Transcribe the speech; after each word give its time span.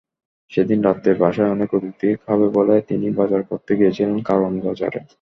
সেদিন 0.51 0.79
রাতে 0.83 1.09
বাসায় 1.21 1.53
অনেক 1.55 1.69
অতিথি 1.73 2.09
খাবে 2.25 2.47
বলে 2.57 2.75
তিনি 2.89 3.07
বাজার 3.19 3.41
করতে 3.49 3.71
গিয়েছিলেন 3.79 4.17
কারওয়ান 4.27 4.55
বাজারে। 4.65 4.99